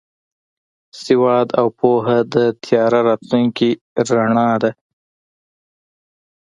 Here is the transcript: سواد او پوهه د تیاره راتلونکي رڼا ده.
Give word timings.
سواد 1.01 1.47
او 1.59 1.67
پوهه 1.79 2.17
د 2.33 2.35
تیاره 2.63 2.99
راتلونکي 3.09 3.69
رڼا 4.09 4.49
ده. 4.61 4.71